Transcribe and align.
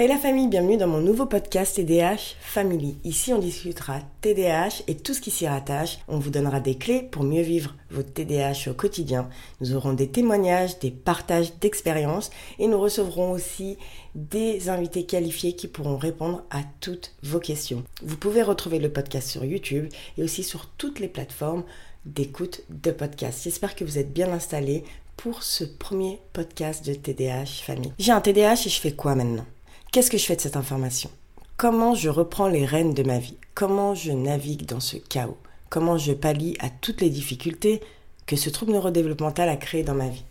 Hey 0.00 0.06
la 0.06 0.16
famille, 0.16 0.46
bienvenue 0.46 0.76
dans 0.76 0.86
mon 0.86 1.00
nouveau 1.00 1.26
podcast 1.26 1.74
TDH 1.74 2.36
Family. 2.40 2.98
Ici, 3.02 3.32
on 3.32 3.40
discutera 3.40 3.98
TDAH 4.20 4.84
et 4.86 4.94
tout 4.94 5.12
ce 5.12 5.20
qui 5.20 5.32
s'y 5.32 5.48
rattache. 5.48 5.98
On 6.06 6.20
vous 6.20 6.30
donnera 6.30 6.60
des 6.60 6.76
clés 6.76 7.02
pour 7.02 7.24
mieux 7.24 7.42
vivre 7.42 7.74
votre 7.90 8.12
TDAH 8.12 8.70
au 8.70 8.74
quotidien. 8.74 9.28
Nous 9.60 9.74
aurons 9.74 9.94
des 9.94 10.06
témoignages, 10.06 10.78
des 10.78 10.92
partages 10.92 11.52
d'expériences 11.58 12.30
et 12.60 12.68
nous 12.68 12.80
recevrons 12.80 13.32
aussi 13.32 13.76
des 14.14 14.68
invités 14.68 15.04
qualifiés 15.04 15.56
qui 15.56 15.66
pourront 15.66 15.96
répondre 15.96 16.44
à 16.50 16.60
toutes 16.80 17.16
vos 17.24 17.40
questions. 17.40 17.82
Vous 18.00 18.16
pouvez 18.16 18.42
retrouver 18.44 18.78
le 18.78 18.92
podcast 18.92 19.28
sur 19.28 19.44
YouTube 19.44 19.88
et 20.16 20.22
aussi 20.22 20.44
sur 20.44 20.66
toutes 20.78 21.00
les 21.00 21.08
plateformes 21.08 21.64
d'écoute 22.04 22.60
de 22.70 22.92
podcast. 22.92 23.40
J'espère 23.42 23.74
que 23.74 23.84
vous 23.84 23.98
êtes 23.98 24.12
bien 24.12 24.30
installés 24.30 24.84
pour 25.16 25.42
ce 25.42 25.64
premier 25.64 26.20
podcast 26.32 26.86
de 26.86 26.94
TDAH 26.94 27.64
Famille. 27.64 27.92
J'ai 27.98 28.12
un 28.12 28.20
TDAH 28.20 28.66
et 28.66 28.70
je 28.70 28.80
fais 28.80 28.92
quoi 28.92 29.16
maintenant? 29.16 29.44
Qu'est-ce 29.90 30.10
que 30.10 30.18
je 30.18 30.26
fais 30.26 30.36
de 30.36 30.40
cette 30.42 30.58
information? 30.58 31.08
Comment 31.56 31.94
je 31.94 32.10
reprends 32.10 32.46
les 32.46 32.66
rênes 32.66 32.92
de 32.92 33.02
ma 33.02 33.18
vie? 33.18 33.38
Comment 33.54 33.94
je 33.94 34.12
navigue 34.12 34.66
dans 34.66 34.80
ce 34.80 34.98
chaos? 34.98 35.38
Comment 35.70 35.96
je 35.96 36.12
pallie 36.12 36.56
à 36.60 36.68
toutes 36.68 37.00
les 37.00 37.08
difficultés 37.08 37.80
que 38.26 38.36
ce 38.36 38.50
trouble 38.50 38.72
neurodéveloppemental 38.72 39.48
a 39.48 39.56
créées 39.56 39.84
dans 39.84 39.94
ma 39.94 40.10
vie? 40.10 40.26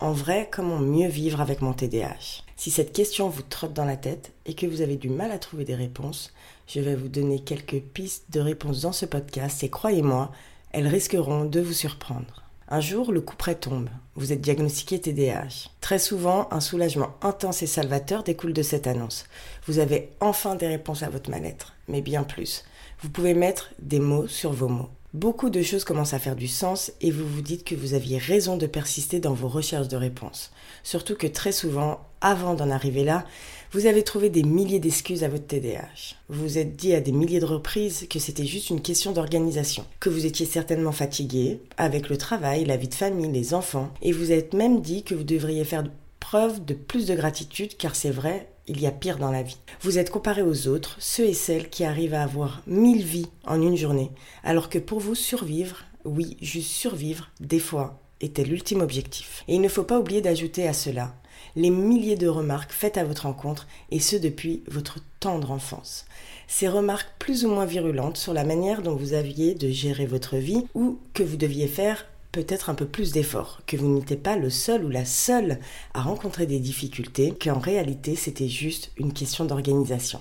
En 0.00 0.12
vrai, 0.12 0.48
comment 0.50 0.78
mieux 0.78 1.10
vivre 1.10 1.42
avec 1.42 1.60
mon 1.60 1.74
TDAH 1.74 2.42
Si 2.56 2.70
cette 2.70 2.94
question 2.94 3.28
vous 3.28 3.42
trotte 3.42 3.74
dans 3.74 3.84
la 3.84 3.98
tête 3.98 4.32
et 4.46 4.54
que 4.54 4.66
vous 4.66 4.80
avez 4.80 4.96
du 4.96 5.10
mal 5.10 5.30
à 5.30 5.38
trouver 5.38 5.66
des 5.66 5.74
réponses, 5.74 6.32
je 6.66 6.80
vais 6.80 6.96
vous 6.96 7.08
donner 7.08 7.38
quelques 7.38 7.80
pistes 7.82 8.30
de 8.30 8.40
réponses 8.40 8.80
dans 8.80 8.92
ce 8.92 9.04
podcast 9.04 9.62
et 9.62 9.68
croyez-moi, 9.68 10.32
elles 10.70 10.88
risqueront 10.88 11.44
de 11.44 11.60
vous 11.60 11.74
surprendre. 11.74 12.42
Un 12.74 12.80
jour, 12.80 13.12
le 13.12 13.20
coup 13.20 13.36
près 13.36 13.54
tombe. 13.54 13.90
Vous 14.14 14.32
êtes 14.32 14.40
diagnostiqué 14.40 14.98
TDAH. 14.98 15.68
Très 15.82 15.98
souvent, 15.98 16.48
un 16.50 16.60
soulagement 16.60 17.10
intense 17.20 17.62
et 17.62 17.66
salvateur 17.66 18.22
découle 18.22 18.54
de 18.54 18.62
cette 18.62 18.86
annonce. 18.86 19.26
Vous 19.66 19.78
avez 19.78 20.08
enfin 20.20 20.54
des 20.54 20.68
réponses 20.68 21.02
à 21.02 21.10
votre 21.10 21.28
mal-être, 21.28 21.74
mais 21.86 22.00
bien 22.00 22.22
plus. 22.22 22.64
Vous 23.02 23.10
pouvez 23.10 23.34
mettre 23.34 23.72
des 23.78 24.00
mots 24.00 24.26
sur 24.26 24.52
vos 24.54 24.68
mots. 24.68 24.88
Beaucoup 25.12 25.50
de 25.50 25.60
choses 25.60 25.84
commencent 25.84 26.14
à 26.14 26.18
faire 26.18 26.34
du 26.34 26.48
sens 26.48 26.90
et 27.02 27.10
vous 27.10 27.28
vous 27.28 27.42
dites 27.42 27.64
que 27.64 27.74
vous 27.74 27.92
aviez 27.92 28.16
raison 28.16 28.56
de 28.56 28.66
persister 28.66 29.20
dans 29.20 29.34
vos 29.34 29.48
recherches 29.48 29.88
de 29.88 29.98
réponses. 29.98 30.50
Surtout 30.82 31.14
que 31.14 31.26
très 31.26 31.52
souvent, 31.52 32.00
avant 32.22 32.54
d'en 32.54 32.70
arriver 32.70 33.04
là, 33.04 33.26
vous 33.72 33.86
avez 33.86 34.02
trouvé 34.02 34.28
des 34.28 34.42
milliers 34.42 34.80
d'excuses 34.80 35.24
à 35.24 35.28
votre 35.28 35.46
TDAH. 35.46 36.16
Vous 36.28 36.42
vous 36.42 36.58
êtes 36.58 36.76
dit 36.76 36.92
à 36.92 37.00
des 37.00 37.10
milliers 37.10 37.40
de 37.40 37.46
reprises 37.46 38.06
que 38.10 38.18
c'était 38.18 38.44
juste 38.44 38.68
une 38.68 38.82
question 38.82 39.12
d'organisation, 39.12 39.86
que 39.98 40.10
vous 40.10 40.26
étiez 40.26 40.44
certainement 40.44 40.92
fatigué 40.92 41.58
avec 41.78 42.10
le 42.10 42.18
travail, 42.18 42.66
la 42.66 42.76
vie 42.76 42.88
de 42.88 42.94
famille, 42.94 43.32
les 43.32 43.54
enfants, 43.54 43.90
et 44.02 44.12
vous 44.12 44.30
êtes 44.30 44.52
même 44.52 44.82
dit 44.82 45.04
que 45.04 45.14
vous 45.14 45.24
devriez 45.24 45.64
faire 45.64 45.84
preuve 46.20 46.62
de 46.62 46.74
plus 46.74 47.06
de 47.06 47.14
gratitude 47.14 47.78
car 47.78 47.96
c'est 47.96 48.10
vrai, 48.10 48.46
il 48.68 48.78
y 48.78 48.86
a 48.86 48.90
pire 48.90 49.16
dans 49.16 49.32
la 49.32 49.42
vie. 49.42 49.56
Vous 49.80 49.98
êtes 49.98 50.10
comparé 50.10 50.42
aux 50.42 50.68
autres, 50.68 50.96
ceux 50.98 51.24
et 51.24 51.34
celles 51.34 51.70
qui 51.70 51.84
arrivent 51.84 52.14
à 52.14 52.24
avoir 52.24 52.62
mille 52.66 53.02
vies 53.02 53.28
en 53.46 53.62
une 53.62 53.76
journée, 53.76 54.10
alors 54.44 54.68
que 54.68 54.78
pour 54.78 55.00
vous 55.00 55.14
survivre, 55.14 55.78
oui, 56.04 56.36
juste 56.42 56.72
survivre, 56.72 57.30
des 57.40 57.58
fois, 57.58 58.02
était 58.20 58.44
l'ultime 58.44 58.82
objectif. 58.82 59.44
Et 59.48 59.54
il 59.54 59.62
ne 59.62 59.68
faut 59.68 59.82
pas 59.82 59.98
oublier 59.98 60.20
d'ajouter 60.20 60.68
à 60.68 60.74
cela 60.74 61.14
les 61.56 61.70
milliers 61.70 62.16
de 62.16 62.28
remarques 62.28 62.72
faites 62.72 62.96
à 62.96 63.04
votre 63.04 63.22
rencontre, 63.22 63.66
et 63.90 64.00
ce 64.00 64.16
depuis 64.16 64.62
votre 64.68 64.98
tendre 65.20 65.50
enfance. 65.50 66.06
Ces 66.48 66.68
remarques 66.68 67.10
plus 67.18 67.44
ou 67.44 67.48
moins 67.48 67.66
virulentes 67.66 68.16
sur 68.16 68.34
la 68.34 68.44
manière 68.44 68.82
dont 68.82 68.96
vous 68.96 69.14
aviez 69.14 69.54
de 69.54 69.70
gérer 69.70 70.06
votre 70.06 70.36
vie 70.36 70.66
ou 70.74 70.98
que 71.14 71.22
vous 71.22 71.36
deviez 71.36 71.66
faire 71.66 72.06
peut-être 72.32 72.70
un 72.70 72.74
peu 72.74 72.86
plus 72.86 73.12
d'efforts, 73.12 73.60
que 73.66 73.76
vous 73.76 73.88
n'étiez 73.88 74.16
pas 74.16 74.36
le 74.36 74.50
seul 74.50 74.84
ou 74.84 74.88
la 74.88 75.04
seule 75.04 75.58
à 75.94 76.00
rencontrer 76.00 76.46
des 76.46 76.58
difficultés, 76.58 77.32
qu'en 77.32 77.58
réalité 77.58 78.16
c'était 78.16 78.48
juste 78.48 78.90
une 78.96 79.12
question 79.12 79.44
d'organisation. 79.44 80.20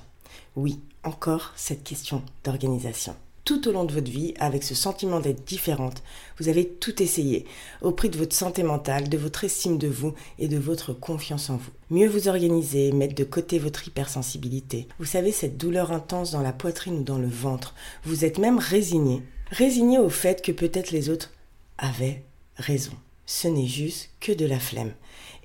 Oui, 0.55 0.79
encore 1.03 1.53
cette 1.55 1.83
question 1.83 2.21
d'organisation 2.43 3.15
tout 3.43 3.67
au 3.67 3.71
long 3.71 3.85
de 3.85 3.93
votre 3.93 4.11
vie 4.11 4.33
avec 4.39 4.63
ce 4.63 4.75
sentiment 4.75 5.19
d'être 5.19 5.43
différente. 5.45 6.03
Vous 6.39 6.47
avez 6.47 6.67
tout 6.67 7.01
essayé, 7.01 7.45
au 7.81 7.91
prix 7.91 8.09
de 8.09 8.17
votre 8.17 8.35
santé 8.35 8.63
mentale, 8.63 9.09
de 9.09 9.17
votre 9.17 9.43
estime 9.43 9.77
de 9.77 9.87
vous 9.87 10.13
et 10.39 10.47
de 10.47 10.57
votre 10.57 10.93
confiance 10.93 11.49
en 11.49 11.57
vous. 11.57 11.71
Mieux 11.89 12.07
vous 12.07 12.27
organiser, 12.27 12.91
mettre 12.91 13.15
de 13.15 13.23
côté 13.23 13.59
votre 13.59 13.87
hypersensibilité. 13.87 14.87
Vous 14.99 15.05
savez, 15.05 15.31
cette 15.31 15.57
douleur 15.57 15.91
intense 15.91 16.31
dans 16.31 16.41
la 16.41 16.53
poitrine 16.53 16.99
ou 16.99 17.03
dans 17.03 17.17
le 17.17 17.27
ventre. 17.27 17.73
Vous 18.03 18.25
êtes 18.25 18.37
même 18.37 18.59
résigné. 18.59 19.23
Résigné 19.51 19.99
au 19.99 20.09
fait 20.09 20.41
que 20.41 20.51
peut-être 20.51 20.91
les 20.91 21.09
autres 21.09 21.31
avaient 21.77 22.23
raison. 22.55 22.93
Ce 23.25 23.47
n'est 23.47 23.67
juste 23.67 24.09
que 24.19 24.31
de 24.31 24.45
la 24.45 24.59
flemme. 24.59 24.93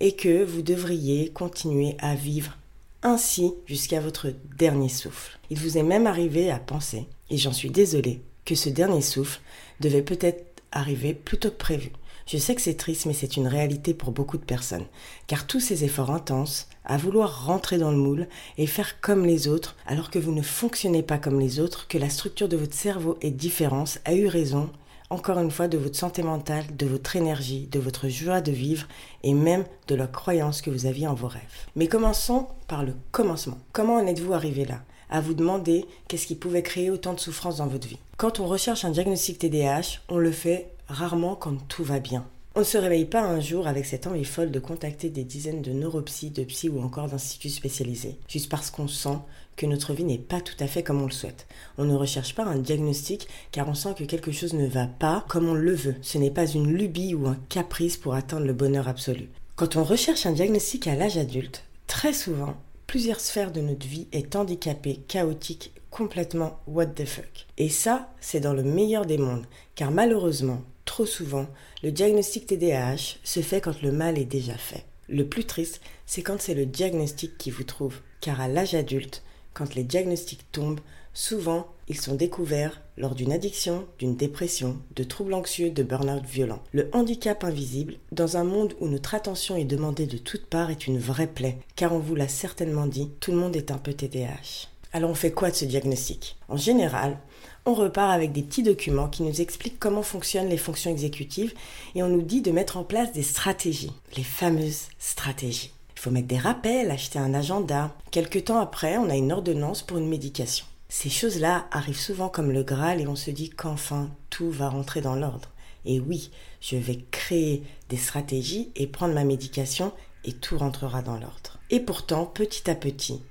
Et 0.01 0.15
que 0.15 0.45
vous 0.45 0.63
devriez 0.63 1.31
continuer 1.31 1.97
à 1.99 2.15
vivre 2.15 2.57
ainsi 3.03 3.55
jusqu'à 3.67 4.01
votre 4.01 4.29
dernier 4.59 4.89
souffle. 4.89 5.39
Il 5.51 5.59
vous 5.59 5.79
est 5.79 5.83
même 5.83 6.07
arrivé 6.07 6.51
à 6.51 6.59
penser, 6.59 7.07
et 7.31 7.37
j'en 7.37 7.53
suis 7.53 7.71
désolée, 7.71 8.21
que 8.45 8.55
ce 8.55 8.69
dernier 8.69 9.03
souffle 9.03 9.41
devait 9.81 10.03
peut-être 10.03 10.63
arriver 10.73 11.15
plus 11.15 11.39
tôt 11.39 11.51
que 11.51 11.57
prévu. 11.57 11.93
Je 12.27 12.39
sais 12.39 12.57
que 12.57 12.61
c'est 12.61 12.77
triste, 12.77 13.07
mais 13.07 13.13
c'est 13.13 13.37
une 13.37 13.47
réalité 13.47 13.95
pour 13.95 14.11
beaucoup 14.11 14.37
de 14.37 14.45
personnes, 14.45 14.87
car 15.29 15.47
tous 15.47 15.61
ces 15.61 15.85
efforts 15.85 16.11
intenses 16.11 16.69
à 16.85 16.97
vouloir 16.97 17.47
rentrer 17.47 17.79
dans 17.79 17.93
le 17.93 17.97
moule 17.97 18.27
et 18.59 18.67
faire 18.67 19.01
comme 19.01 19.25
les 19.25 19.47
autres, 19.47 19.77
alors 19.87 20.11
que 20.11 20.19
vous 20.19 20.33
ne 20.33 20.43
fonctionnez 20.43 21.05
pas 21.05 21.19
comme 21.19 21.39
les 21.39 21.61
autres, 21.61 21.87
que 21.87 21.99
la 21.99 22.11
structure 22.11 22.49
de 22.49 22.57
votre 22.57 22.75
cerveau 22.75 23.17
est 23.21 23.31
différente, 23.31 23.99
a 24.05 24.15
eu 24.15 24.27
raison 24.27 24.71
encore 25.09 25.39
une 25.39 25.53
fois 25.53 25.69
de 25.69 25.79
votre 25.79 25.97
santé 25.97 26.25
mentale, 26.25 26.65
de 26.77 26.87
votre 26.87 27.15
énergie, 27.15 27.69
de 27.71 27.79
votre 27.79 28.09
joie 28.09 28.41
de 28.41 28.51
vivre 28.51 28.89
et 29.23 29.35
même 29.35 29.65
de 29.87 29.95
la 29.95 30.09
croyance 30.09 30.63
que 30.63 30.71
vous 30.71 30.87
aviez 30.87 31.07
en 31.07 31.15
vos 31.15 31.29
rêves. 31.29 31.43
Mais 31.77 31.87
commençons 31.87 32.49
par 32.67 32.83
le 32.83 32.95
commencement. 33.13 33.59
Comment 33.73 33.97
en 33.97 34.07
êtes-vous 34.07 34.33
arrivé 34.33 34.65
là? 34.65 34.83
À 35.11 35.21
vous 35.21 35.35
demander 35.35 35.85
qu'est-ce 36.09 36.27
qui 36.27 36.35
pouvait 36.35 36.63
créer 36.63 36.91
autant 36.91 37.15
de 37.15 37.21
souffrance 37.21 37.59
dans 37.59 37.67
votre 37.67 37.89
vie. 37.89 37.99
Quand 38.17 38.41
on 38.41 38.47
recherche 38.47 38.85
un 38.85 38.91
diagnostic 38.91 39.39
TDAH, 39.39 40.01
on 40.09 40.19
le 40.19 40.33
fait 40.33 40.69
rarement 40.89 41.35
quand 41.35 41.57
tout 41.69 41.85
va 41.85 42.01
bien. 42.01 42.25
On 42.55 42.61
ne 42.61 42.65
se 42.65 42.79
réveille 42.79 43.05
pas 43.05 43.21
un 43.21 43.39
jour 43.39 43.67
avec 43.67 43.85
cette 43.85 44.07
envie 44.07 44.25
folle 44.25 44.51
de 44.51 44.59
contacter 44.59 45.11
des 45.11 45.25
dizaines 45.25 45.61
de 45.61 45.73
neuropsies, 45.73 46.31
de 46.31 46.43
psy 46.45 46.71
ou 46.71 46.81
encore 46.81 47.09
d'instituts 47.09 47.51
spécialisés, 47.51 48.17
juste 48.29 48.49
parce 48.49 48.71
qu'on 48.71 48.89
sent 48.89 49.19
que 49.57 49.67
notre 49.67 49.93
vie 49.93 50.05
n'est 50.05 50.17
pas 50.17 50.41
tout 50.41 50.55
à 50.61 50.67
fait 50.67 50.83
comme 50.83 51.03
on 51.03 51.07
le 51.07 51.13
souhaite. 51.13 51.47
On 51.77 51.85
ne 51.85 51.95
recherche 51.95 52.35
pas 52.35 52.45
un 52.45 52.57
diagnostic 52.57 53.29
car 53.53 53.69
on 53.69 53.75
sent 53.75 53.95
que 53.99 54.05
quelque 54.05 54.33
chose 54.33 54.55
ne 54.55 54.67
va 54.67 54.87
pas 54.87 55.27
comme 55.29 55.51
on 55.51 55.55
le 55.55 55.75
veut. 55.75 55.97
Ce 56.01 56.17
n'est 56.17 56.31
pas 56.31 56.47
une 56.47 56.73
lubie 56.73 57.15
ou 57.15 57.27
un 57.27 57.37
caprice 57.51 57.99
pour 57.99 58.15
atteindre 58.15 58.47
le 58.47 58.55
bonheur 58.55 58.89
absolu. 58.89 59.29
Quand 59.57 59.77
on 59.77 59.85
recherche 59.85 60.25
un 60.25 60.33
diagnostic 60.33 60.87
à 60.87 60.95
l'âge 60.95 61.19
adulte, 61.19 61.63
très 61.87 62.15
souvent, 62.15 62.57
plusieurs 62.87 63.21
sphères 63.21 63.53
de 63.53 63.61
notre 63.61 63.87
vie 63.87 64.09
est 64.13 64.37
handicapée, 64.37 65.01
chaotique, 65.09 65.73
complètement 65.91 66.61
what 66.67 66.87
the 66.87 67.05
fuck. 67.05 67.47
Et 67.59 67.69
ça, 67.69 68.11
c'est 68.21 68.41
dans 68.41 68.55
le 68.55 68.63
meilleur 68.63 69.07
des 69.07 69.19
mondes, 69.19 69.47
car 69.75 69.91
malheureusement, 69.91 70.63
Trop 70.87 71.05
souvent, 71.05 71.47
le 71.83 71.93
diagnostic 71.93 72.47
TDAH 72.47 73.19
se 73.23 73.41
fait 73.41 73.61
quand 73.61 73.83
le 73.83 73.93
mal 73.93 74.19
est 74.19 74.25
déjà 74.25 74.57
fait. 74.57 74.87
Le 75.09 75.29
plus 75.29 75.45
triste, 75.45 75.83
c'est 76.07 76.23
quand 76.23 76.41
c'est 76.41 76.55
le 76.55 76.65
diagnostic 76.65 77.37
qui 77.37 77.51
vous 77.51 77.65
trouve, 77.65 78.01
car 78.21 78.41
à 78.41 78.49
l'âge 78.49 78.75
adulte, 78.75 79.23
quand 79.53 79.75
les 79.75 79.83
diagnostics 79.83 80.51
tombent, 80.53 80.81
souvent 81.13 81.67
ils 81.89 82.01
sont 82.01 82.15
découverts 82.15 82.81
lors 82.97 83.15
d'une 83.15 83.33
addiction, 83.33 83.87
d'une 83.99 84.17
dépression, 84.17 84.79
de 84.95 85.05
troubles 85.05 85.35
anxieux, 85.35 85.71
de 85.71 85.83
burn-out 85.83 86.25
violent. 86.25 86.63
Le 86.73 86.89
handicap 86.93 87.45
invisible, 87.45 87.97
dans 88.13 88.37
un 88.37 88.45
monde 88.45 88.75
où 88.81 88.89
notre 88.89 89.15
attention 89.15 89.57
est 89.57 89.65
demandée 89.65 90.07
de 90.07 90.19
toutes 90.19 90.47
parts, 90.47 90.71
est 90.71 90.87
une 90.87 90.99
vraie 90.99 91.27
plaie, 91.27 91.59
car 91.77 91.93
on 91.93 91.99
vous 91.99 92.15
l'a 92.15 92.29
certainement 92.29 92.87
dit, 92.87 93.11
tout 93.21 93.33
le 93.33 93.39
monde 93.39 93.57
est 93.57 93.71
un 93.71 93.79
peu 93.79 93.93
TDAH. 93.93 94.69
Alors 94.93 95.11
on 95.11 95.15
fait 95.15 95.33
quoi 95.33 95.51
de 95.51 95.55
ce 95.55 95.65
diagnostic? 95.65 96.37
En 96.49 96.57
général, 96.57 97.19
on 97.67 97.75
repart 97.75 98.13
avec 98.13 98.33
des 98.33 98.43
petits 98.43 98.63
documents 98.63 99.09
qui 99.09 99.25
nous 99.25 99.41
expliquent 99.41 99.79
comment 99.79 100.03
fonctionnent 100.03 100.49
les 100.49 100.57
fonctions 100.57 100.91
exécutives 100.91 101.53
et 101.95 102.03
on 102.03 102.09
nous 102.09 102.23
dit 102.23 102.41
de 102.41 102.53
mettre 102.53 102.77
en 102.77 102.85
place 102.85 103.13
des 103.13 103.23
stratégies, 103.23 103.93
les 104.17 104.23
fameuses 104.23 104.89
stratégies. 104.99 105.73
Il 105.97 106.01
faut 106.01 106.11
mettre 106.11 106.29
des 106.29 106.39
rappels, 106.39 106.91
acheter 106.91 107.19
un 107.19 107.35
agenda. 107.35 107.95
Quelque 108.11 108.39
temps 108.39 108.61
après, 108.61 108.97
on 108.97 109.11
a 109.11 109.17
une 109.17 109.33
ordonnance 109.33 109.83
pour 109.83 109.99
une 109.99 110.09
médication. 110.09 110.65
Ces 110.89 111.11
choses-là 111.11 111.67
arrivent 111.73 111.99
souvent 111.99 112.29
comme 112.29 112.53
le 112.53 112.63
Graal 112.63 113.01
et 113.01 113.07
on 113.07 113.17
se 113.17 113.31
dit 113.31 113.51
qu'enfin 113.51 114.11
tout 114.31 114.51
va 114.51 114.69
rentrer 114.69 115.01
dans 115.01 115.17
l'ordre. 115.17 115.51
Et 115.85 116.01
oui, 116.01 116.31
je 116.61 116.77
vais 116.77 117.05
créer 117.11 117.63
des 117.89 117.97
stratégies 117.97 118.71
et 118.77 118.87
prendre 118.87 119.15
ma 119.15 119.25
médication 119.25 119.93
et 120.25 120.33
tout 120.33 120.59
rentrera 120.59 121.03
dans 121.03 121.19
l'ordre. 121.19 121.59
Et 121.71 121.81
pourtant, 121.81 122.27
petit 122.27 122.71
à 122.71 122.75
petit, 122.75 123.23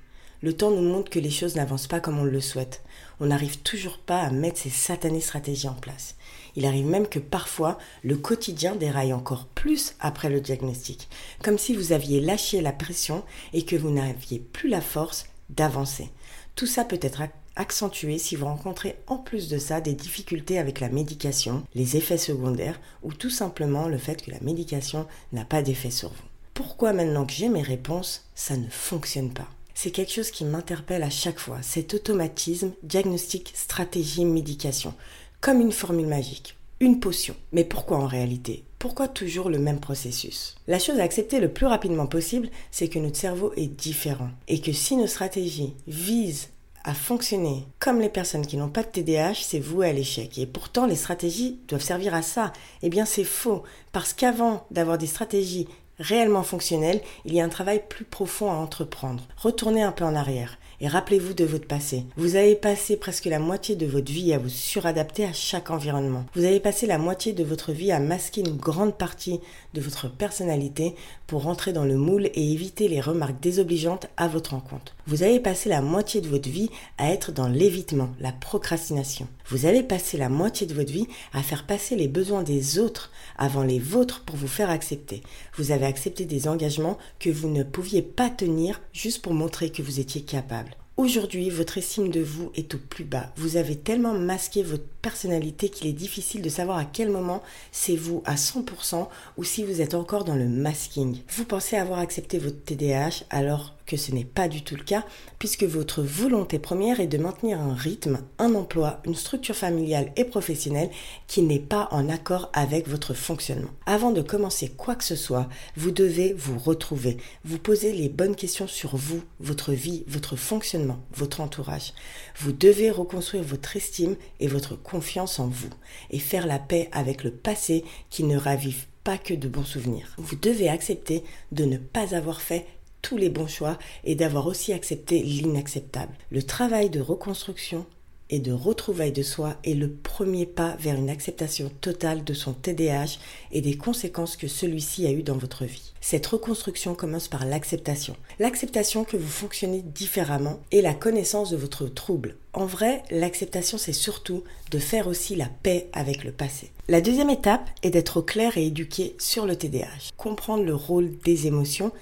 le 0.42 0.52
temps 0.52 0.70
nous 0.70 0.82
montre 0.82 1.10
que 1.10 1.18
les 1.18 1.30
choses 1.30 1.56
n'avancent 1.56 1.86
pas 1.86 2.00
comme 2.00 2.18
on 2.18 2.24
le 2.24 2.40
souhaite. 2.40 2.82
On 3.20 3.26
n'arrive 3.26 3.58
toujours 3.60 3.98
pas 3.98 4.20
à 4.20 4.30
mettre 4.30 4.58
ces 4.58 4.70
satanées 4.70 5.20
stratégies 5.20 5.68
en 5.68 5.74
place. 5.74 6.14
Il 6.56 6.66
arrive 6.66 6.86
même 6.86 7.08
que 7.08 7.18
parfois 7.18 7.78
le 8.02 8.16
quotidien 8.16 8.76
déraille 8.76 9.14
encore 9.14 9.46
plus 9.46 9.94
après 9.98 10.28
le 10.28 10.40
diagnostic, 10.40 11.08
comme 11.42 11.58
si 11.58 11.74
vous 11.74 11.92
aviez 11.92 12.20
lâché 12.20 12.60
la 12.60 12.72
pression 12.72 13.24
et 13.54 13.64
que 13.64 13.76
vous 13.76 13.90
n'aviez 13.90 14.38
plus 14.38 14.68
la 14.68 14.82
force 14.82 15.26
d'avancer. 15.48 16.10
Tout 16.54 16.66
ça 16.66 16.84
peut 16.84 17.00
être 17.02 17.22
accentué 17.56 18.18
si 18.18 18.36
vous 18.36 18.46
rencontrez 18.46 18.96
en 19.06 19.16
plus 19.16 19.48
de 19.48 19.58
ça 19.58 19.80
des 19.80 19.94
difficultés 19.94 20.58
avec 20.58 20.80
la 20.80 20.88
médication, 20.88 21.64
les 21.74 21.96
effets 21.96 22.18
secondaires 22.18 22.80
ou 23.02 23.12
tout 23.12 23.30
simplement 23.30 23.88
le 23.88 23.98
fait 23.98 24.22
que 24.22 24.30
la 24.30 24.40
médication 24.40 25.06
n'a 25.32 25.44
pas 25.44 25.62
d'effet 25.62 25.90
sur 25.90 26.10
vous. 26.10 26.14
Pourquoi 26.54 26.92
maintenant 26.92 27.26
que 27.26 27.32
j'ai 27.32 27.48
mes 27.48 27.62
réponses, 27.62 28.24
ça 28.34 28.56
ne 28.56 28.68
fonctionne 28.70 29.32
pas? 29.32 29.48
C'est 29.74 29.90
quelque 29.90 30.12
chose 30.12 30.30
qui 30.30 30.46
m'interpelle 30.46 31.02
à 31.02 31.10
chaque 31.10 31.38
fois. 31.38 31.58
Cet 31.60 31.92
automatisme, 31.92 32.72
diagnostic, 32.82 33.52
stratégie, 33.54 34.24
médication. 34.24 34.94
Comme 35.42 35.60
une 35.60 35.72
formule 35.72 36.06
magique, 36.06 36.56
une 36.80 36.98
potion. 36.98 37.36
Mais 37.52 37.64
pourquoi 37.64 37.98
en 37.98 38.06
réalité? 38.06 38.64
Pourquoi 38.78 39.06
toujours 39.08 39.50
le 39.50 39.58
même 39.58 39.80
processus? 39.80 40.54
La 40.66 40.78
chose 40.78 40.98
à 40.98 41.02
accepter 41.02 41.40
le 41.40 41.52
plus 41.52 41.66
rapidement 41.66 42.06
possible, 42.06 42.48
c'est 42.70 42.88
que 42.88 42.98
notre 42.98 43.16
cerveau 43.16 43.52
est 43.56 43.66
différent. 43.66 44.30
Et 44.48 44.60
que 44.60 44.72
si 44.72 44.96
nos 44.96 45.06
stratégies 45.06 45.74
visent 45.86 46.48
fonctionner 46.94 47.64
comme 47.78 48.00
les 48.00 48.08
personnes 48.08 48.46
qui 48.46 48.56
n'ont 48.56 48.68
pas 48.68 48.82
de 48.82 48.88
TDAH, 48.88 49.34
c'est 49.42 49.58
voué 49.58 49.88
à 49.88 49.92
l'échec. 49.92 50.38
Et 50.38 50.46
pourtant, 50.46 50.86
les 50.86 50.96
stratégies 50.96 51.58
doivent 51.68 51.82
servir 51.82 52.14
à 52.14 52.22
ça. 52.22 52.52
Eh 52.82 52.88
bien, 52.88 53.04
c'est 53.04 53.24
faux. 53.24 53.62
Parce 53.92 54.12
qu'avant 54.12 54.66
d'avoir 54.70 54.98
des 54.98 55.06
stratégies 55.06 55.68
réellement 55.98 56.42
fonctionnelles, 56.42 57.00
il 57.24 57.34
y 57.34 57.40
a 57.40 57.44
un 57.44 57.48
travail 57.48 57.82
plus 57.88 58.04
profond 58.04 58.50
à 58.50 58.54
entreprendre. 58.54 59.24
Retournez 59.36 59.82
un 59.82 59.92
peu 59.92 60.04
en 60.04 60.14
arrière 60.14 60.58
et 60.80 60.88
rappelez-vous 60.88 61.32
de 61.32 61.44
votre 61.44 61.66
passé. 61.66 62.04
Vous 62.16 62.36
avez 62.36 62.54
passé 62.54 62.96
presque 62.96 63.24
la 63.24 63.38
moitié 63.38 63.76
de 63.76 63.86
votre 63.86 64.12
vie 64.12 64.32
à 64.34 64.38
vous 64.38 64.48
suradapter 64.48 65.24
à 65.24 65.32
chaque 65.32 65.70
environnement. 65.70 66.26
Vous 66.34 66.44
avez 66.44 66.60
passé 66.60 66.86
la 66.86 66.98
moitié 66.98 67.32
de 67.32 67.44
votre 67.44 67.72
vie 67.72 67.92
à 67.92 67.98
masquer 67.98 68.42
une 68.42 68.56
grande 68.56 68.96
partie 68.96 69.40
de 69.74 69.80
votre 69.80 70.10
personnalité 70.10 70.94
pour 71.26 71.42
rentrer 71.42 71.72
dans 71.72 71.84
le 71.84 71.96
moule 71.96 72.26
et 72.34 72.52
éviter 72.52 72.88
les 72.88 73.00
remarques 73.00 73.40
désobligeantes 73.40 74.06
à 74.16 74.28
votre 74.28 74.54
encontre. 74.54 74.94
Vous 75.06 75.22
avez 75.22 75.40
passé 75.40 75.68
la 75.68 75.82
moitié 75.82 76.20
de 76.20 76.28
votre 76.28 76.48
vie 76.48 76.70
à 76.98 77.10
être 77.10 77.32
dans 77.32 77.48
l'évitement, 77.48 78.10
la 78.20 78.32
procrastination. 78.32 79.28
Vous 79.48 79.66
avez 79.66 79.82
passé 79.82 80.16
la 80.16 80.28
moitié 80.28 80.66
de 80.66 80.74
votre 80.74 80.92
vie 80.92 81.08
à 81.32 81.42
faire 81.42 81.66
passer 81.66 81.96
les 81.96 82.08
besoins 82.08 82.42
des 82.42 82.78
autres 82.78 83.10
avant 83.36 83.62
les 83.62 83.78
vôtres 83.78 84.22
pour 84.24 84.36
vous 84.36 84.48
faire 84.48 84.70
accepter. 84.70 85.22
Vous 85.56 85.70
avez 85.70 85.86
accepté 85.86 86.24
des 86.24 86.48
engagements 86.48 86.98
que 87.18 87.30
vous 87.30 87.48
ne 87.48 87.62
pouviez 87.62 88.02
pas 88.02 88.30
tenir 88.30 88.80
juste 88.92 89.22
pour 89.22 89.34
montrer 89.34 89.70
que 89.70 89.82
vous 89.82 90.00
étiez 90.00 90.22
capable. 90.22 90.76
Aujourd'hui, 90.96 91.50
votre 91.50 91.76
estime 91.76 92.08
de 92.10 92.22
vous 92.22 92.50
est 92.54 92.74
au 92.74 92.78
plus 92.78 93.04
bas. 93.04 93.30
Vous 93.36 93.58
avez 93.58 93.76
tellement 93.76 94.14
masqué 94.14 94.62
votre 94.62 94.86
personnalité 95.02 95.68
qu'il 95.68 95.88
est 95.88 95.92
difficile 95.92 96.40
de 96.40 96.48
savoir 96.48 96.78
à 96.78 96.86
quel 96.86 97.10
moment 97.10 97.42
c'est 97.70 97.96
vous 97.96 98.22
à 98.24 98.36
100% 98.36 99.06
ou 99.36 99.44
si 99.44 99.62
vous 99.62 99.82
êtes 99.82 99.92
encore 99.92 100.24
dans 100.24 100.34
le 100.34 100.48
masking. 100.48 101.18
Vous 101.28 101.44
pensez 101.44 101.76
avoir 101.76 101.98
accepté 101.98 102.38
votre 102.38 102.64
TDAH 102.64 103.24
alors 103.28 103.75
que 103.86 103.96
ce 103.96 104.12
n'est 104.12 104.24
pas 104.24 104.48
du 104.48 104.62
tout 104.62 104.76
le 104.76 104.82
cas, 104.82 105.04
puisque 105.38 105.64
votre 105.64 106.02
volonté 106.02 106.58
première 106.58 107.00
est 107.00 107.06
de 107.06 107.18
maintenir 107.18 107.60
un 107.60 107.74
rythme, 107.74 108.20
un 108.38 108.54
emploi, 108.54 109.00
une 109.04 109.14
structure 109.14 109.54
familiale 109.54 110.12
et 110.16 110.24
professionnelle 110.24 110.90
qui 111.26 111.42
n'est 111.42 111.60
pas 111.60 111.88
en 111.92 112.08
accord 112.08 112.50
avec 112.52 112.88
votre 112.88 113.14
fonctionnement. 113.14 113.70
Avant 113.86 114.10
de 114.10 114.22
commencer 114.22 114.68
quoi 114.68 114.94
que 114.94 115.04
ce 115.04 115.16
soit, 115.16 115.48
vous 115.76 115.90
devez 115.90 116.32
vous 116.32 116.58
retrouver, 116.58 117.16
vous 117.44 117.58
poser 117.58 117.92
les 117.92 118.08
bonnes 118.08 118.36
questions 118.36 118.66
sur 118.66 118.96
vous, 118.96 119.22
votre 119.40 119.72
vie, 119.72 120.04
votre 120.08 120.36
fonctionnement, 120.36 120.98
votre 121.14 121.40
entourage. 121.40 121.92
Vous 122.38 122.52
devez 122.52 122.90
reconstruire 122.90 123.44
votre 123.44 123.76
estime 123.76 124.16
et 124.40 124.48
votre 124.48 124.74
confiance 124.74 125.38
en 125.38 125.46
vous, 125.46 125.70
et 126.10 126.18
faire 126.18 126.46
la 126.46 126.58
paix 126.58 126.88
avec 126.92 127.22
le 127.22 127.30
passé 127.30 127.84
qui 128.10 128.24
ne 128.24 128.36
ravive 128.36 128.86
pas 129.04 129.18
que 129.18 129.34
de 129.34 129.46
bons 129.46 129.64
souvenirs. 129.64 130.14
Vous 130.18 130.34
devez 130.34 130.68
accepter 130.68 131.22
de 131.52 131.64
ne 131.64 131.76
pas 131.76 132.16
avoir 132.16 132.40
fait 132.40 132.66
tous 133.06 133.16
les 133.16 133.30
bons 133.30 133.46
choix 133.46 133.78
et 134.02 134.16
d'avoir 134.16 134.48
aussi 134.48 134.72
accepté 134.72 135.22
l'inacceptable. 135.22 136.12
Le 136.32 136.42
travail 136.42 136.90
de 136.90 137.00
reconstruction 137.00 137.86
et 138.30 138.40
de 138.40 138.50
retrouvailles 138.50 139.12
de 139.12 139.22
soi 139.22 139.54
est 139.62 139.74
le 139.74 139.88
premier 139.88 140.44
pas 140.44 140.74
vers 140.80 140.96
une 140.96 141.08
acceptation 141.08 141.70
totale 141.80 142.24
de 142.24 142.34
son 142.34 142.52
TDAH 142.52 143.20
et 143.52 143.60
des 143.60 143.76
conséquences 143.76 144.36
que 144.36 144.48
celui-ci 144.48 145.06
a 145.06 145.12
eues 145.12 145.22
dans 145.22 145.36
votre 145.36 145.64
vie. 145.64 145.92
Cette 146.00 146.26
reconstruction 146.26 146.96
commence 146.96 147.28
par 147.28 147.44
l'acceptation. 147.44 148.16
L'acceptation 148.40 149.04
que 149.04 149.16
vous 149.16 149.28
fonctionnez 149.28 149.82
différemment 149.82 150.58
et 150.72 150.82
la 150.82 150.92
connaissance 150.92 151.50
de 151.50 151.56
votre 151.56 151.86
trouble. 151.86 152.34
En 152.54 152.66
vrai, 152.66 153.04
l'acceptation 153.12 153.78
c'est 153.78 153.92
surtout 153.92 154.42
de 154.72 154.80
faire 154.80 155.06
aussi 155.06 155.36
la 155.36 155.48
paix 155.62 155.88
avec 155.92 156.24
le 156.24 156.32
passé. 156.32 156.72
La 156.88 157.00
deuxième 157.00 157.30
étape 157.30 157.70
est 157.84 157.90
d'être 157.90 158.20
clair 158.20 158.58
et 158.58 158.66
éduqué 158.66 159.14
sur 159.20 159.46
le 159.46 159.54
TDAH. 159.54 160.10
Comprendre 160.16 160.64
le 160.64 160.74
rôle 160.74 161.16
des 161.18 161.46
émotions 161.46 161.92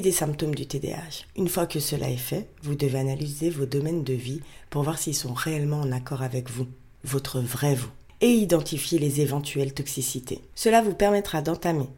des 0.00 0.12
symptômes 0.12 0.54
du 0.54 0.66
TDAH. 0.66 1.26
Une 1.36 1.48
fois 1.48 1.66
que 1.66 1.80
cela 1.80 2.10
est 2.10 2.16
fait, 2.16 2.48
vous 2.62 2.74
devez 2.74 2.98
analyser 2.98 3.50
vos 3.50 3.66
domaines 3.66 4.04
de 4.04 4.12
vie 4.12 4.40
pour 4.70 4.82
voir 4.82 4.98
s'ils 4.98 5.14
sont 5.14 5.34
réellement 5.34 5.80
en 5.80 5.92
accord 5.92 6.22
avec 6.22 6.50
vous, 6.50 6.66
votre 7.04 7.40
vrai 7.40 7.74
vous, 7.74 7.90
et 8.20 8.30
identifier 8.30 8.98
les 8.98 9.20
éventuelles 9.20 9.74
toxicités. 9.74 10.40
Cela 10.54 10.82
vous 10.82 10.94
permettra 10.94 11.42
d'entamer 11.42 11.88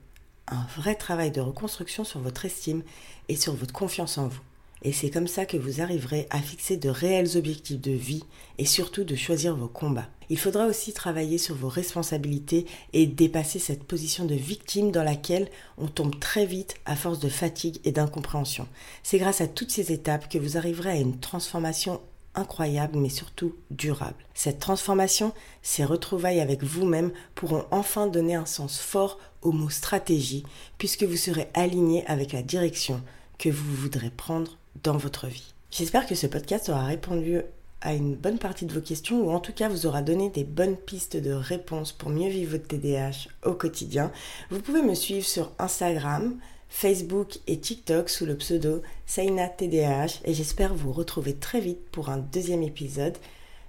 un 0.48 0.66
vrai 0.76 0.94
travail 0.94 1.30
de 1.30 1.40
reconstruction 1.40 2.04
sur 2.04 2.20
votre 2.20 2.44
estime 2.44 2.82
et 3.28 3.36
sur 3.36 3.54
votre 3.54 3.72
confiance 3.72 4.18
en 4.18 4.28
vous. 4.28 4.40
Et 4.82 4.92
c'est 4.92 5.10
comme 5.10 5.26
ça 5.26 5.46
que 5.46 5.56
vous 5.56 5.80
arriverez 5.80 6.26
à 6.30 6.40
fixer 6.40 6.76
de 6.76 6.88
réels 6.88 7.36
objectifs 7.36 7.80
de 7.80 7.92
vie 7.92 8.24
et 8.58 8.66
surtout 8.66 9.04
de 9.04 9.16
choisir 9.16 9.56
vos 9.56 9.68
combats. 9.68 10.08
Il 10.28 10.38
faudra 10.38 10.66
aussi 10.66 10.92
travailler 10.92 11.38
sur 11.38 11.54
vos 11.54 11.68
responsabilités 11.68 12.66
et 12.92 13.06
dépasser 13.06 13.58
cette 13.58 13.84
position 13.84 14.24
de 14.24 14.34
victime 14.34 14.90
dans 14.90 15.04
laquelle 15.04 15.48
on 15.78 15.86
tombe 15.86 16.18
très 16.18 16.46
vite 16.46 16.74
à 16.84 16.96
force 16.96 17.20
de 17.20 17.28
fatigue 17.28 17.78
et 17.84 17.92
d'incompréhension. 17.92 18.66
C'est 19.02 19.18
grâce 19.18 19.40
à 19.40 19.48
toutes 19.48 19.70
ces 19.70 19.92
étapes 19.92 20.28
que 20.28 20.38
vous 20.38 20.56
arriverez 20.56 20.90
à 20.90 20.96
une 20.96 21.18
transformation 21.20 22.00
incroyable 22.34 22.98
mais 22.98 23.08
surtout 23.08 23.54
durable. 23.70 24.26
Cette 24.34 24.58
transformation, 24.58 25.32
ces 25.62 25.84
retrouvailles 25.84 26.40
avec 26.40 26.62
vous-même 26.62 27.12
pourront 27.34 27.64
enfin 27.70 28.06
donner 28.08 28.34
un 28.34 28.46
sens 28.46 28.78
fort 28.78 29.18
au 29.42 29.52
mot 29.52 29.70
stratégie 29.70 30.44
puisque 30.76 31.04
vous 31.04 31.16
serez 31.16 31.48
aligné 31.54 32.06
avec 32.06 32.32
la 32.32 32.42
direction 32.42 33.02
que 33.38 33.48
vous 33.48 33.74
voudrez 33.74 34.10
prendre 34.10 34.58
dans 34.82 34.96
votre 34.96 35.26
vie. 35.26 35.54
J'espère 35.70 36.06
que 36.06 36.14
ce 36.14 36.26
podcast 36.26 36.68
aura 36.68 36.84
répondu 36.84 37.40
à 37.80 37.94
une 37.94 38.14
bonne 38.14 38.38
partie 38.38 38.66
de 38.66 38.72
vos 38.72 38.80
questions 38.80 39.20
ou 39.20 39.30
en 39.30 39.40
tout 39.40 39.52
cas 39.52 39.68
vous 39.68 39.86
aura 39.86 40.02
donné 40.02 40.30
des 40.30 40.44
bonnes 40.44 40.76
pistes 40.76 41.16
de 41.16 41.32
réponses 41.32 41.92
pour 41.92 42.10
mieux 42.10 42.28
vivre 42.28 42.52
votre 42.52 42.66
TDAH 42.66 43.28
au 43.44 43.52
quotidien. 43.52 44.10
Vous 44.50 44.60
pouvez 44.60 44.82
me 44.82 44.94
suivre 44.94 45.26
sur 45.26 45.52
Instagram, 45.58 46.38
Facebook 46.68 47.38
et 47.46 47.60
TikTok 47.60 48.08
sous 48.08 48.26
le 48.26 48.36
pseudo 48.36 48.82
Saina 49.04 49.48
TDAH 49.48 50.20
et 50.24 50.34
j'espère 50.34 50.74
vous 50.74 50.92
retrouver 50.92 51.34
très 51.34 51.60
vite 51.60 51.88
pour 51.90 52.08
un 52.08 52.18
deuxième 52.18 52.62
épisode 52.62 53.18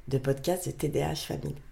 de 0.08 0.18
podcast 0.18 0.68
de 0.68 0.72
TDAH 0.72 1.16
Famille. 1.16 1.58